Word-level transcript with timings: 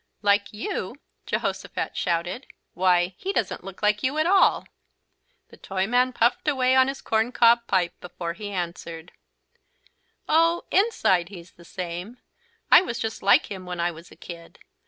"Like 0.23 0.51
you!" 0.51 0.95
Jehosophat 1.27 1.95
shouted. 1.95 2.47
"Why 2.73 3.13
he 3.19 3.31
doesn't 3.31 3.63
look 3.63 3.83
like 3.83 4.01
you 4.01 4.17
at 4.17 4.25
all!" 4.25 4.65
The 5.49 5.57
Toyman 5.57 6.13
puffed 6.13 6.47
away 6.47 6.75
on 6.75 6.87
his 6.87 7.03
corncob 7.03 7.67
pipe 7.67 7.93
before 8.01 8.33
he 8.33 8.49
answered: 8.49 9.11
"Oh 10.27 10.63
inside 10.71 11.29
he's 11.29 11.51
the 11.51 11.65
same. 11.65 12.17
I 12.71 12.81
was 12.81 12.97
just 12.97 13.21
like 13.21 13.51
him 13.51 13.67
when 13.67 13.79
I 13.79 13.91
was 13.91 14.09
a 14.11 14.15
kid. 14.15 14.57